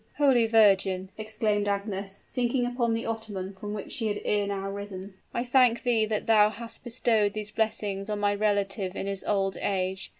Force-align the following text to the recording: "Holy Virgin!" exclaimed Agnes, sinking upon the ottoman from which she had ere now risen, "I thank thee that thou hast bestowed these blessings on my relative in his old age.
"Holy 0.17 0.47
Virgin!" 0.47 1.11
exclaimed 1.15 1.67
Agnes, 1.67 2.21
sinking 2.25 2.65
upon 2.65 2.95
the 2.95 3.05
ottoman 3.05 3.53
from 3.53 3.71
which 3.71 3.91
she 3.91 4.07
had 4.07 4.19
ere 4.25 4.47
now 4.47 4.67
risen, 4.67 5.13
"I 5.31 5.43
thank 5.43 5.83
thee 5.83 6.05
that 6.07 6.25
thou 6.25 6.49
hast 6.49 6.83
bestowed 6.83 7.33
these 7.33 7.51
blessings 7.51 8.09
on 8.09 8.19
my 8.19 8.33
relative 8.33 8.95
in 8.95 9.05
his 9.05 9.23
old 9.23 9.57
age. 9.57 10.09